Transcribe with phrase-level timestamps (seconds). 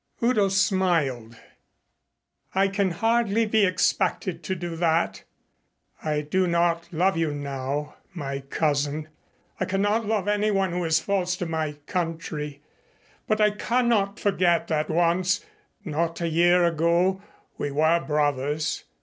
[0.23, 1.37] Udo smiled.
[2.55, 5.21] "I can hardly be expected to do that.
[6.03, 9.09] I do not love you now, my cousin.
[9.59, 12.63] I cannot love anyone who is false to my country,
[13.27, 15.45] but I cannot forget that once,
[15.85, 17.21] not a year ago,
[17.59, 18.85] we were brothers.